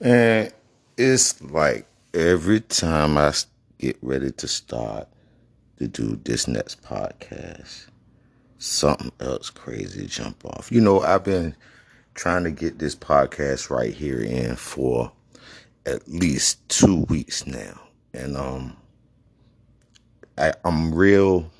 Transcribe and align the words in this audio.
And 0.00 0.52
it's 0.96 1.40
like 1.42 1.86
every 2.14 2.60
time 2.60 3.18
I 3.18 3.34
get 3.78 3.98
ready 4.00 4.30
to 4.32 4.48
start 4.48 5.08
to 5.78 5.88
do 5.88 6.18
this 6.24 6.48
next 6.48 6.82
podcast, 6.82 7.86
something 8.58 9.12
else 9.20 9.50
crazy 9.50 10.06
jump 10.06 10.44
off. 10.44 10.72
You 10.72 10.80
know, 10.80 11.00
I've 11.00 11.24
been 11.24 11.54
trying 12.14 12.44
to 12.44 12.50
get 12.50 12.78
this 12.78 12.94
podcast 12.94 13.70
right 13.70 13.92
here 13.92 14.20
in 14.20 14.56
for 14.56 15.12
at 15.84 16.08
least 16.08 16.66
two 16.68 17.04
weeks 17.08 17.46
now. 17.46 17.78
And 18.14 18.36
um 18.36 18.76
I, 20.38 20.54
I'm 20.64 20.94
real 20.94 21.50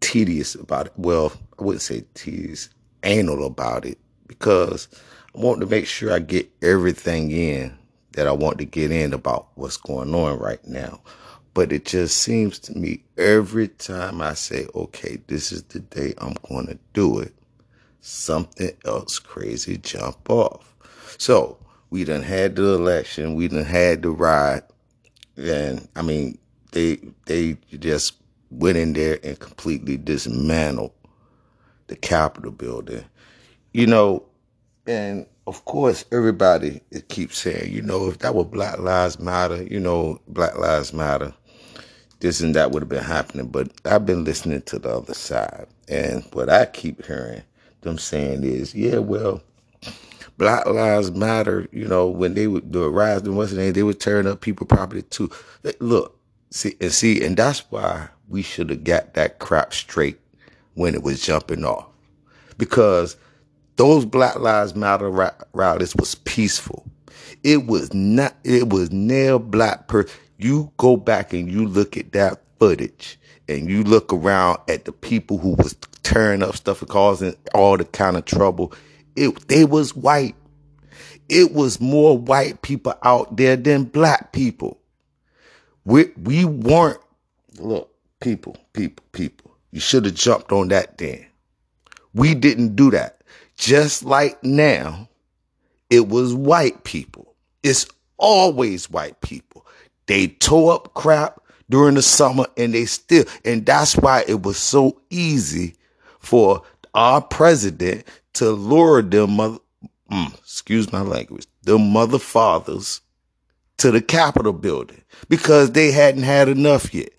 tedious 0.00 0.56
about 0.56 0.86
it. 0.86 0.92
Well, 0.96 1.32
I 1.58 1.62
wouldn't 1.62 1.82
say 1.82 2.04
tedious, 2.14 2.68
anal 3.04 3.46
about 3.46 3.86
it 3.86 3.98
because 4.26 4.88
I 5.34 5.40
want 5.40 5.60
to 5.60 5.66
make 5.66 5.86
sure 5.86 6.12
I 6.12 6.20
get 6.20 6.48
everything 6.62 7.30
in 7.30 7.76
that 8.12 8.28
I 8.28 8.32
want 8.32 8.58
to 8.58 8.64
get 8.64 8.92
in 8.92 9.12
about 9.12 9.48
what's 9.56 9.76
going 9.76 10.14
on 10.14 10.38
right 10.38 10.64
now. 10.66 11.00
But 11.54 11.72
it 11.72 11.84
just 11.84 12.18
seems 12.18 12.58
to 12.60 12.76
me 12.76 13.02
every 13.16 13.68
time 13.68 14.20
I 14.20 14.34
say, 14.34 14.66
okay, 14.74 15.18
this 15.26 15.52
is 15.52 15.62
the 15.64 15.80
day 15.80 16.14
I'm 16.18 16.34
going 16.48 16.66
to 16.66 16.78
do 16.92 17.18
it, 17.20 17.32
something 18.00 18.72
else 18.84 19.18
crazy 19.18 19.78
jump 19.78 20.30
off. 20.30 20.74
So 21.18 21.58
we 21.90 22.04
done 22.04 22.22
had 22.22 22.56
the 22.56 22.74
election, 22.74 23.34
we 23.34 23.48
done 23.48 23.64
had 23.64 24.02
the 24.02 24.10
ride, 24.10 24.62
and 25.36 25.88
I 25.96 26.02
mean, 26.02 26.38
they 26.72 26.98
they 27.26 27.56
just 27.78 28.14
went 28.50 28.76
in 28.76 28.92
there 28.92 29.18
and 29.22 29.38
completely 29.38 29.96
dismantled 29.96 30.92
the 31.86 31.96
Capitol 31.96 32.50
building. 32.50 33.04
You 33.72 33.86
know, 33.86 34.24
and 34.86 35.26
of 35.46 35.64
course, 35.64 36.04
everybody 36.10 36.80
keeps 37.08 37.38
saying, 37.38 37.72
you 37.72 37.82
know, 37.82 38.08
if 38.08 38.18
that 38.18 38.34
were 38.34 38.44
Black 38.44 38.78
Lives 38.78 39.18
Matter, 39.18 39.62
you 39.64 39.80
know, 39.80 40.20
Black 40.28 40.56
Lives 40.56 40.92
Matter, 40.92 41.34
this 42.20 42.40
and 42.40 42.54
that 42.54 42.70
would 42.70 42.82
have 42.82 42.88
been 42.88 43.04
happening. 43.04 43.48
But 43.48 43.70
I've 43.84 44.06
been 44.06 44.24
listening 44.24 44.62
to 44.62 44.78
the 44.78 44.96
other 44.96 45.14
side. 45.14 45.66
And 45.88 46.24
what 46.32 46.48
I 46.48 46.66
keep 46.66 47.04
hearing 47.04 47.42
them 47.82 47.98
saying 47.98 48.44
is, 48.44 48.74
yeah, 48.74 48.98
well, 48.98 49.42
Black 50.38 50.66
Lives 50.66 51.10
Matter, 51.12 51.68
you 51.70 51.86
know, 51.86 52.08
when 52.08 52.34
they 52.34 52.46
would 52.46 52.74
rise 52.74 53.22
in 53.22 53.36
Western 53.36 53.72
they 53.72 53.82
would 53.82 54.00
turn 54.00 54.26
up 54.26 54.40
people 54.40 54.66
property 54.66 55.02
too. 55.02 55.30
Look, 55.78 56.18
see 56.50 56.74
and 56.80 56.92
see, 56.92 57.24
and 57.24 57.36
that's 57.36 57.60
why 57.70 58.08
we 58.28 58.42
should 58.42 58.70
have 58.70 58.84
got 58.84 59.14
that 59.14 59.38
crap 59.38 59.74
straight 59.74 60.18
when 60.74 60.94
it 60.94 61.02
was 61.02 61.24
jumping 61.24 61.64
off. 61.64 61.86
Because 62.56 63.16
those 63.76 64.04
Black 64.04 64.38
Lives 64.38 64.74
Matter 64.74 65.10
rallies 65.52 65.96
was 65.96 66.14
peaceful. 66.14 66.86
It 67.42 67.66
was 67.66 67.92
not, 67.92 68.34
it 68.44 68.70
was 68.70 68.90
nail 68.90 69.38
black 69.38 69.88
per. 69.88 70.06
You 70.38 70.72
go 70.76 70.96
back 70.96 71.32
and 71.32 71.50
you 71.50 71.66
look 71.66 71.96
at 71.96 72.12
that 72.12 72.42
footage 72.58 73.18
and 73.48 73.68
you 73.68 73.82
look 73.82 74.12
around 74.12 74.58
at 74.68 74.84
the 74.84 74.92
people 74.92 75.38
who 75.38 75.54
was 75.54 75.76
tearing 76.02 76.42
up 76.42 76.56
stuff 76.56 76.80
and 76.80 76.90
causing 76.90 77.36
all 77.52 77.76
the 77.76 77.84
kind 77.84 78.16
of 78.16 78.24
trouble. 78.24 78.72
It, 79.16 79.48
they 79.48 79.64
was 79.64 79.94
white. 79.94 80.34
It 81.28 81.52
was 81.52 81.80
more 81.80 82.16
white 82.16 82.62
people 82.62 82.94
out 83.02 83.36
there 83.36 83.56
than 83.56 83.84
black 83.84 84.32
people. 84.32 84.78
We, 85.84 86.06
we 86.22 86.44
weren't, 86.44 87.00
look, 87.58 87.94
people, 88.20 88.56
people, 88.72 89.04
people. 89.12 89.56
You 89.70 89.80
should 89.80 90.04
have 90.04 90.14
jumped 90.14 90.52
on 90.52 90.68
that 90.68 90.98
then. 90.98 91.26
We 92.14 92.34
didn't 92.34 92.76
do 92.76 92.90
that. 92.92 93.22
Just 93.56 94.04
like 94.04 94.42
now, 94.42 95.08
it 95.90 96.08
was 96.08 96.34
white 96.34 96.84
people. 96.84 97.34
It's 97.62 97.86
always 98.16 98.90
white 98.90 99.20
people. 99.20 99.66
They 100.06 100.28
tore 100.28 100.74
up 100.74 100.94
crap 100.94 101.40
during 101.70 101.94
the 101.94 102.02
summer 102.02 102.46
and 102.56 102.74
they 102.74 102.84
still, 102.84 103.24
and 103.44 103.64
that's 103.64 103.96
why 103.96 104.24
it 104.26 104.42
was 104.42 104.58
so 104.58 105.00
easy 105.10 105.74
for 106.18 106.62
our 106.94 107.20
president 107.20 108.04
to 108.34 108.50
lure 108.50 109.02
them 109.02 109.36
mother, 109.36 109.58
mm, 110.10 110.38
excuse 110.38 110.92
my 110.92 111.00
language, 111.00 111.46
the 111.62 111.78
mother 111.78 112.18
fathers 112.18 113.00
to 113.78 113.90
the 113.90 114.00
Capitol 114.00 114.52
building 114.52 115.02
because 115.28 115.72
they 115.72 115.90
hadn't 115.90 116.22
had 116.22 116.48
enough 116.48 116.94
yet. 116.94 117.10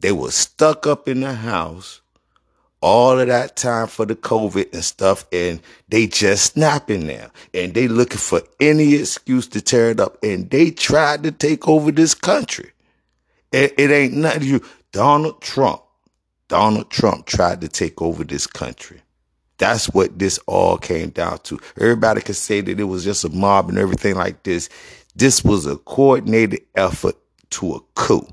They 0.00 0.12
were 0.12 0.30
stuck 0.30 0.86
up 0.86 1.08
in 1.08 1.20
the 1.20 1.34
house 1.34 2.00
all 2.80 3.18
of 3.18 3.26
that 3.28 3.56
time 3.56 3.86
for 3.88 4.06
the 4.06 4.14
COVID 4.14 4.72
and 4.72 4.84
stuff, 4.84 5.26
and 5.32 5.60
they 5.88 6.06
just 6.06 6.52
snapping 6.52 7.06
now, 7.06 7.30
and 7.52 7.74
they 7.74 7.88
looking 7.88 8.18
for 8.18 8.42
any 8.60 8.94
excuse 8.94 9.46
to 9.48 9.60
tear 9.60 9.90
it 9.90 10.00
up, 10.00 10.16
and 10.22 10.48
they 10.50 10.70
tried 10.70 11.22
to 11.24 11.32
take 11.32 11.66
over 11.68 11.90
this 11.90 12.14
country. 12.14 12.70
It, 13.52 13.74
it 13.78 13.90
ain't 13.90 14.14
nothing 14.14 14.44
you. 14.44 14.62
Donald 14.92 15.40
Trump, 15.40 15.82
Donald 16.48 16.90
Trump 16.90 17.26
tried 17.26 17.60
to 17.60 17.68
take 17.68 18.00
over 18.00 18.24
this 18.24 18.46
country. 18.46 19.02
That's 19.58 19.86
what 19.86 20.18
this 20.18 20.38
all 20.46 20.78
came 20.78 21.10
down 21.10 21.40
to. 21.40 21.58
Everybody 21.80 22.20
could 22.20 22.36
say 22.36 22.60
that 22.60 22.78
it 22.78 22.84
was 22.84 23.04
just 23.04 23.24
a 23.24 23.28
mob 23.28 23.68
and 23.68 23.78
everything 23.78 24.14
like 24.14 24.44
this. 24.44 24.68
This 25.16 25.42
was 25.42 25.66
a 25.66 25.76
coordinated 25.76 26.60
effort 26.76 27.16
to 27.50 27.74
a 27.74 27.80
coup. 27.94 28.26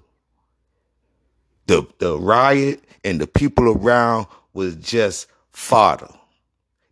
The 1.66 1.88
the 1.98 2.18
riot 2.20 2.85
and 3.06 3.22
the 3.22 3.28
people 3.28 3.70
around 3.70 4.26
was 4.54 4.76
just 4.76 5.28
fodder. 5.52 6.10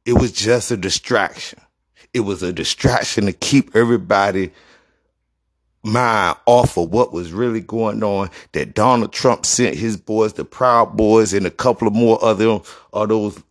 It 0.05 0.13
was 0.13 0.31
just 0.31 0.71
a 0.71 0.77
distraction. 0.77 1.59
It 2.13 2.21
was 2.21 2.43
a 2.43 2.53
distraction 2.53 3.25
to 3.25 3.33
keep 3.33 3.75
everybody 3.75 4.51
mind 5.81 6.37
off 6.45 6.77
of 6.77 6.91
what 6.91 7.11
was 7.11 7.33
really 7.33 7.61
going 7.61 8.03
on. 8.03 8.29
That 8.51 8.75
Donald 8.75 9.11
Trump 9.11 9.45
sent 9.45 9.75
his 9.75 9.97
boys, 9.97 10.33
the 10.33 10.45
Proud 10.45 10.95
Boys, 10.95 11.33
and 11.33 11.47
a 11.47 11.51
couple 11.51 11.87
of 11.87 11.95
more 11.95 12.23
other 12.23 12.59
of 12.93 13.09
those 13.09 13.41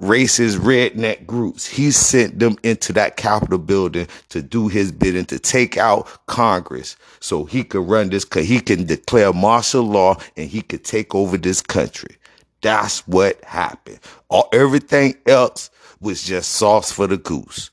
racist 0.00 0.58
redneck 0.58 1.26
groups. 1.26 1.66
He 1.66 1.90
sent 1.90 2.38
them 2.38 2.56
into 2.62 2.92
that 2.94 3.16
Capitol 3.16 3.58
building 3.58 4.08
to 4.28 4.42
do 4.42 4.68
his 4.68 4.92
bidding, 4.92 5.24
to 5.26 5.38
take 5.38 5.76
out 5.76 6.06
Congress 6.26 6.96
so 7.20 7.44
he 7.44 7.64
could 7.64 7.88
run 7.88 8.10
this, 8.10 8.26
he 8.34 8.60
can 8.60 8.86
declare 8.86 9.32
martial 9.32 9.82
law 9.82 10.16
and 10.36 10.48
he 10.48 10.62
could 10.62 10.84
take 10.84 11.14
over 11.14 11.36
this 11.38 11.62
country. 11.62 12.16
That's 12.60 13.06
what 13.06 13.42
happened. 13.44 14.00
All, 14.28 14.48
everything 14.52 15.16
else 15.26 15.70
was 16.00 16.22
just 16.22 16.52
sauce 16.52 16.92
for 16.92 17.06
the 17.06 17.16
goose. 17.16 17.70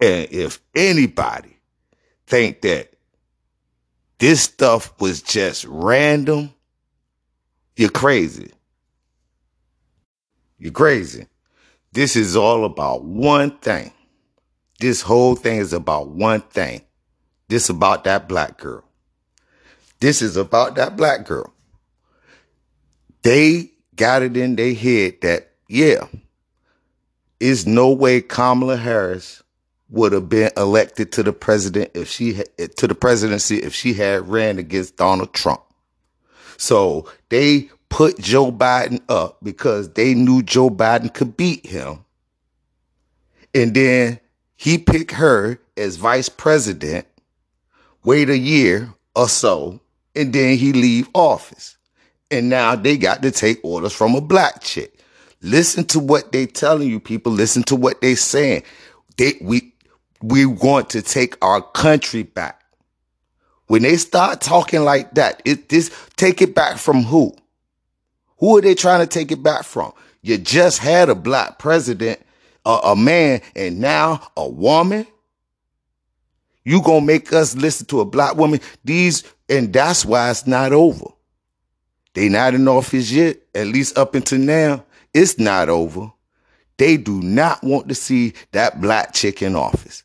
And 0.00 0.28
if 0.30 0.60
anybody 0.74 1.58
think 2.26 2.62
that 2.62 2.92
this 4.18 4.42
stuff 4.42 4.92
was 5.00 5.20
just 5.20 5.64
random, 5.66 6.52
you're 7.76 7.90
crazy. 7.90 8.50
You're 10.58 10.72
crazy. 10.72 11.26
This 11.94 12.16
is 12.16 12.34
all 12.34 12.64
about 12.64 13.04
one 13.04 13.52
thing. 13.58 13.92
This 14.80 15.00
whole 15.00 15.36
thing 15.36 15.58
is 15.58 15.72
about 15.72 16.08
one 16.08 16.40
thing. 16.40 16.82
This 17.46 17.68
about 17.68 18.02
that 18.02 18.28
black 18.28 18.58
girl. 18.58 18.82
This 20.00 20.20
is 20.20 20.36
about 20.36 20.74
that 20.74 20.96
black 20.96 21.24
girl. 21.24 21.54
They 23.22 23.70
got 23.94 24.22
it 24.22 24.36
in 24.36 24.56
their 24.56 24.74
head 24.74 25.20
that, 25.22 25.52
yeah, 25.68 26.08
is 27.38 27.64
no 27.64 27.92
way 27.92 28.20
Kamala 28.20 28.76
Harris 28.76 29.44
would 29.88 30.10
have 30.12 30.28
been 30.28 30.50
elected 30.56 31.12
to 31.12 31.22
the 31.22 31.32
president 31.32 31.92
if 31.94 32.08
she 32.08 32.42
to 32.58 32.88
the 32.88 32.94
presidency 32.96 33.58
if 33.58 33.72
she 33.72 33.94
had 33.94 34.28
ran 34.28 34.58
against 34.58 34.96
Donald 34.96 35.32
Trump. 35.32 35.62
So 36.56 37.08
they 37.28 37.70
put 37.94 38.18
Joe 38.18 38.50
Biden 38.50 39.00
up 39.08 39.38
because 39.40 39.92
they 39.92 40.14
knew 40.14 40.42
Joe 40.42 40.68
Biden 40.68 41.14
could 41.14 41.36
beat 41.36 41.64
him. 41.64 42.04
And 43.54 43.72
then 43.72 44.18
he 44.56 44.78
picked 44.78 45.12
her 45.12 45.60
as 45.76 45.94
vice 45.94 46.28
president, 46.28 47.06
wait 48.02 48.30
a 48.30 48.36
year 48.36 48.92
or 49.14 49.28
so, 49.28 49.78
and 50.16 50.32
then 50.32 50.58
he 50.58 50.72
leave 50.72 51.08
office. 51.14 51.76
And 52.32 52.48
now 52.48 52.74
they 52.74 52.96
got 52.96 53.22
to 53.22 53.30
take 53.30 53.60
orders 53.62 53.92
from 53.92 54.16
a 54.16 54.20
black 54.20 54.60
chick. 54.60 54.98
Listen 55.40 55.84
to 55.84 56.00
what 56.00 56.32
they 56.32 56.46
telling 56.46 56.90
you 56.90 56.98
people. 56.98 57.30
Listen 57.30 57.62
to 57.62 57.76
what 57.76 58.00
they 58.00 58.16
saying. 58.16 58.64
They, 59.18 59.34
we, 59.40 59.72
we 60.20 60.46
want 60.46 60.90
to 60.90 61.02
take 61.02 61.36
our 61.44 61.62
country 61.62 62.24
back. 62.24 62.60
When 63.68 63.82
they 63.82 63.98
start 63.98 64.40
talking 64.40 64.82
like 64.82 65.14
that, 65.14 65.42
it 65.44 65.68
this 65.68 65.94
take 66.16 66.42
it 66.42 66.56
back 66.56 66.78
from 66.78 67.04
who? 67.04 67.36
Who 68.38 68.58
are 68.58 68.60
they 68.60 68.74
trying 68.74 69.00
to 69.00 69.06
take 69.06 69.30
it 69.32 69.42
back 69.42 69.64
from? 69.64 69.92
You 70.22 70.38
just 70.38 70.78
had 70.78 71.08
a 71.08 71.14
black 71.14 71.58
president, 71.58 72.20
a, 72.64 72.78
a 72.84 72.96
man, 72.96 73.40
and 73.54 73.80
now 73.80 74.26
a 74.36 74.48
woman. 74.48 75.06
You 76.64 76.80
gonna 76.82 77.04
make 77.04 77.32
us 77.32 77.54
listen 77.54 77.86
to 77.88 78.00
a 78.00 78.04
black 78.06 78.36
woman? 78.36 78.60
These, 78.84 79.24
and 79.48 79.72
that's 79.72 80.04
why 80.04 80.30
it's 80.30 80.46
not 80.46 80.72
over. 80.72 81.06
They 82.14 82.28
not 82.28 82.54
in 82.54 82.66
office 82.68 83.10
yet, 83.10 83.38
at 83.54 83.66
least 83.66 83.98
up 83.98 84.14
until 84.14 84.38
now. 84.38 84.84
It's 85.12 85.38
not 85.38 85.68
over. 85.68 86.10
They 86.76 86.96
do 86.96 87.20
not 87.20 87.62
want 87.62 87.88
to 87.88 87.94
see 87.94 88.34
that 88.52 88.80
black 88.80 89.12
chick 89.12 89.42
in 89.42 89.54
office. 89.54 90.02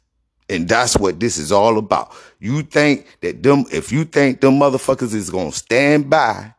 And 0.49 0.67
that's 0.67 0.97
what 0.97 1.19
this 1.19 1.37
is 1.37 1.51
all 1.51 1.77
about. 1.77 2.11
You 2.39 2.63
think 2.63 3.05
that 3.21 3.43
them, 3.43 3.65
if 3.71 3.91
you 3.91 4.03
think 4.03 4.41
them 4.41 4.59
motherfuckers 4.59 5.13
is 5.13 5.29
gonna 5.29 5.51
stand 5.51 6.09
by, 6.09 6.53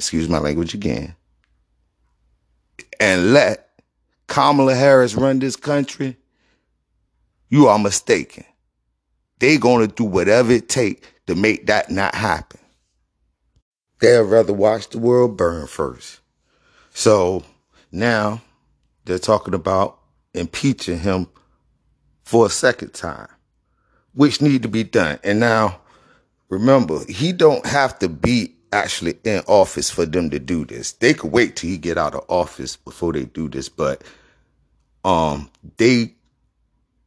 excuse 0.00 0.30
my 0.30 0.38
language 0.38 0.72
again, 0.72 1.14
and 2.98 3.34
let 3.34 3.68
Kamala 4.28 4.74
Harris 4.74 5.14
run 5.14 5.40
this 5.40 5.56
country, 5.56 6.16
you 7.50 7.68
are 7.68 7.78
mistaken. 7.78 8.44
They're 9.40 9.58
gonna 9.58 9.88
do 9.88 10.04
whatever 10.04 10.52
it 10.52 10.70
take 10.70 11.04
to 11.26 11.34
make 11.34 11.66
that 11.66 11.90
not 11.90 12.14
happen. 12.14 12.60
They'd 14.00 14.20
rather 14.20 14.54
watch 14.54 14.88
the 14.88 14.98
world 14.98 15.36
burn 15.36 15.66
first. 15.66 16.20
So 16.94 17.44
now 17.92 18.40
they're 19.04 19.18
talking 19.18 19.52
about 19.52 19.98
impeaching 20.32 20.98
him 20.98 21.28
for 22.24 22.46
a 22.46 22.50
second 22.50 22.94
time, 22.94 23.28
which 24.14 24.40
need 24.40 24.62
to 24.62 24.68
be 24.68 24.82
done. 24.82 25.18
And 25.22 25.40
now 25.40 25.82
remember, 26.48 27.04
he 27.06 27.32
don't 27.32 27.66
have 27.66 27.98
to 27.98 28.08
be 28.08 28.54
actually 28.72 29.18
in 29.24 29.42
office 29.46 29.90
for 29.90 30.06
them 30.06 30.30
to 30.30 30.38
do 30.38 30.64
this. 30.64 30.92
They 30.92 31.14
could 31.14 31.32
wait 31.32 31.56
till 31.56 31.70
he 31.70 31.78
get 31.78 31.98
out 31.98 32.14
of 32.14 32.24
office 32.28 32.76
before 32.76 33.12
they 33.12 33.24
do 33.24 33.48
this, 33.48 33.68
but 33.68 34.02
um 35.04 35.50
they 35.76 36.14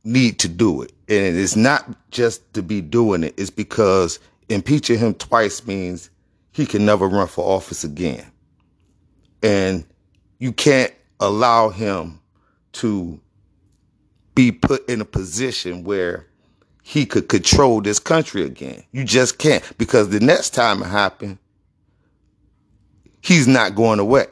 need 0.03 0.39
to 0.39 0.47
do 0.47 0.81
it. 0.81 0.91
And 1.09 1.37
it's 1.37 1.55
not 1.55 1.89
just 2.11 2.53
to 2.53 2.61
be 2.63 2.81
doing 2.81 3.23
it, 3.23 3.33
it's 3.37 3.49
because 3.49 4.19
impeaching 4.49 4.99
him 4.99 5.13
twice 5.13 5.65
means 5.65 6.09
he 6.51 6.65
can 6.65 6.85
never 6.85 7.07
run 7.07 7.27
for 7.27 7.45
office 7.45 7.83
again. 7.83 8.25
And 9.41 9.85
you 10.39 10.51
can't 10.51 10.93
allow 11.19 11.69
him 11.69 12.19
to 12.73 13.19
be 14.35 14.51
put 14.51 14.87
in 14.89 15.01
a 15.01 15.05
position 15.05 15.83
where 15.83 16.27
he 16.83 17.05
could 17.05 17.29
control 17.29 17.81
this 17.81 17.99
country 17.99 18.43
again. 18.43 18.83
You 18.91 19.05
just 19.05 19.37
can't 19.37 19.63
because 19.77 20.09
the 20.09 20.19
next 20.19 20.51
time 20.51 20.81
it 20.81 20.87
happens, 20.87 21.37
he's 23.23 23.47
not 23.47 23.75
going 23.75 23.99
away. 23.99 24.27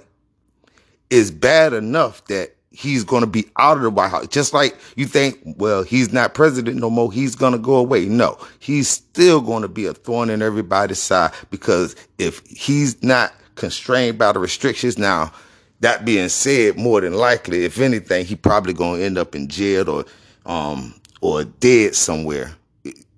It's 1.10 1.32
bad 1.32 1.74
enough 1.74 2.24
that 2.26 2.56
he's 2.70 3.04
going 3.04 3.22
to 3.22 3.28
be 3.28 3.46
out 3.58 3.78
of 3.78 3.84
the 3.84 3.90
White 3.90 4.12
House. 4.12 4.28
Just 4.28 4.54
like 4.54 4.78
you 4.96 5.06
think, 5.06 5.40
well, 5.58 5.84
he's 5.84 6.14
not 6.14 6.34
president 6.34 6.78
no 6.78 6.90
more. 6.90 7.12
He's 7.12 7.36
going 7.36 7.54
to 7.54 7.60
go 7.60 7.76
away. 7.76 8.06
No, 8.06 8.38
he's 8.60 8.88
still 8.88 9.42
going 9.42 9.62
to 9.64 9.68
be 9.68 9.86
a 9.86 9.94
thorn 9.94 10.30
in 10.30 10.42
everybody's 10.42 11.00
side 11.00 11.32
because 11.50 11.96
if 12.18 12.46
he's 12.46 13.02
not 13.04 13.34
constrained 13.56 14.18
by 14.18 14.32
the 14.32 14.40
restrictions 14.40 14.98
now, 14.98 15.34
that 15.82 16.06
being 16.06 16.30
said, 16.30 16.78
more 16.78 17.02
than 17.02 17.14
likely, 17.14 17.66
if 17.66 17.80
anything, 17.80 18.26
he 18.26 18.36
probably 18.36 18.74
going 18.74 19.00
to 19.00 19.06
end 19.06 19.18
up 19.18 19.36
in 19.36 19.48
jail 19.48 19.90
or, 19.90 20.06
um, 20.46 20.94
or 21.22 21.44
dead 21.44 21.96
somewhere 21.96 22.56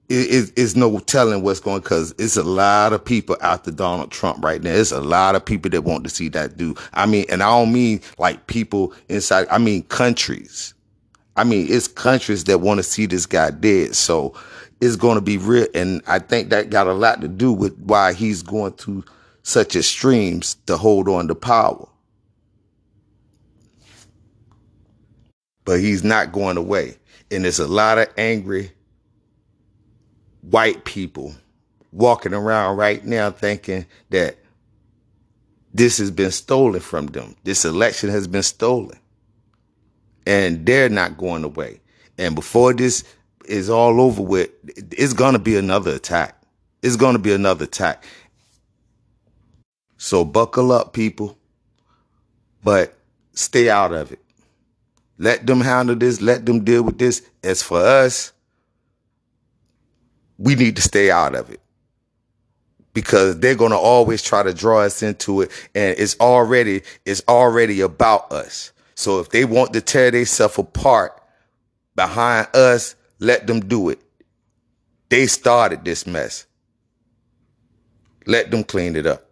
it 0.09 0.51
is 0.57 0.75
no 0.75 0.99
telling 0.99 1.43
what's 1.43 1.59
going 1.59 1.79
because 1.79 2.13
it's 2.19 2.35
a 2.35 2.43
lot 2.43 2.93
of 2.93 3.03
people 3.03 3.37
after 3.41 3.71
Donald 3.71 4.11
Trump 4.11 4.43
right 4.43 4.61
now. 4.61 4.71
It's 4.71 4.91
a 4.91 5.01
lot 5.01 5.35
of 5.35 5.45
people 5.45 5.71
that 5.71 5.83
want 5.83 6.03
to 6.03 6.09
see 6.09 6.29
that 6.29 6.57
dude. 6.57 6.77
I 6.93 7.05
mean, 7.05 7.25
and 7.29 7.41
I 7.41 7.49
don't 7.49 7.71
mean 7.71 8.01
like 8.17 8.47
people 8.47 8.93
inside. 9.09 9.47
I 9.49 9.57
mean 9.57 9.83
countries. 9.83 10.73
I 11.35 11.43
mean, 11.43 11.67
it's 11.69 11.87
countries 11.87 12.43
that 12.43 12.59
want 12.59 12.79
to 12.79 12.83
see 12.83 13.05
this 13.05 13.25
guy 13.25 13.49
dead. 13.51 13.95
So 13.95 14.35
it's 14.81 14.97
going 14.97 15.15
to 15.15 15.21
be 15.21 15.37
real, 15.37 15.67
and 15.73 16.01
I 16.05 16.19
think 16.19 16.49
that 16.49 16.69
got 16.69 16.87
a 16.87 16.93
lot 16.93 17.21
to 17.21 17.27
do 17.27 17.53
with 17.53 17.77
why 17.79 18.13
he's 18.13 18.43
going 18.43 18.73
through 18.73 19.05
such 19.41 19.75
extremes 19.75 20.55
to 20.67 20.77
hold 20.77 21.07
on 21.07 21.27
to 21.29 21.35
power. 21.35 21.87
But 25.65 25.79
he's 25.79 26.03
not 26.03 26.33
going 26.33 26.57
away, 26.57 26.97
and 27.31 27.45
there's 27.45 27.59
a 27.59 27.67
lot 27.67 27.97
of 27.97 28.09
angry 28.17 28.71
white 30.49 30.85
people 30.85 31.33
walking 31.91 32.33
around 32.33 32.77
right 32.77 33.05
now 33.05 33.31
thinking 33.31 33.85
that 34.09 34.37
this 35.73 35.97
has 35.97 36.11
been 36.11 36.31
stolen 36.31 36.81
from 36.81 37.07
them. 37.07 37.35
This 37.43 37.65
election 37.65 38.09
has 38.09 38.27
been 38.27 38.43
stolen. 38.43 38.99
And 40.25 40.65
they're 40.65 40.89
not 40.89 41.17
going 41.17 41.43
away. 41.43 41.81
And 42.17 42.35
before 42.35 42.73
this 42.73 43.03
is 43.45 43.69
all 43.69 43.99
over 43.99 44.21
with, 44.21 44.51
it's 44.91 45.13
going 45.13 45.33
to 45.33 45.39
be 45.39 45.57
another 45.57 45.91
attack. 45.91 46.41
It's 46.81 46.95
going 46.95 47.13
to 47.13 47.19
be 47.19 47.33
another 47.33 47.65
attack. 47.65 48.05
So 49.97 50.23
buckle 50.23 50.71
up, 50.71 50.93
people. 50.93 51.37
But 52.63 52.97
stay 53.33 53.69
out 53.69 53.93
of 53.93 54.11
it. 54.11 54.19
Let 55.17 55.45
them 55.45 55.61
handle 55.61 55.95
this. 55.95 56.21
Let 56.21 56.45
them 56.45 56.63
deal 56.63 56.83
with 56.83 56.97
this. 56.97 57.21
As 57.43 57.61
for 57.61 57.79
us, 57.79 58.31
we 60.37 60.55
need 60.55 60.75
to 60.75 60.81
stay 60.81 61.11
out 61.11 61.35
of 61.35 61.49
it. 61.49 61.59
Because 62.93 63.39
they're 63.39 63.55
going 63.55 63.71
to 63.71 63.77
always 63.77 64.21
try 64.21 64.43
to 64.43 64.53
draw 64.53 64.81
us 64.81 65.01
into 65.01 65.41
it 65.41 65.51
and 65.73 65.97
it's 65.97 66.19
already 66.19 66.83
it's 67.05 67.23
already 67.27 67.81
about 67.81 68.31
us. 68.31 68.71
So 68.93 69.19
if 69.19 69.29
they 69.29 69.45
want 69.45 69.73
to 69.73 69.81
tear 69.81 70.11
themselves 70.11 70.59
apart 70.59 71.19
behind 71.95 72.47
us 72.55 72.95
let 73.19 73.47
them 73.47 73.61
do 73.61 73.89
it. 73.89 74.01
They 75.09 75.27
started 75.27 75.85
this 75.85 76.05
mess. 76.05 76.45
Let 78.25 78.51
them 78.51 78.63
clean 78.63 78.95
it 78.95 79.07
up 79.07 79.22